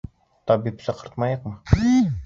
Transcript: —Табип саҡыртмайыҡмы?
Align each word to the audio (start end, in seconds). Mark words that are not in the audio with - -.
—Табип 0.51 0.81
саҡыртмайыҡмы? 0.87 1.89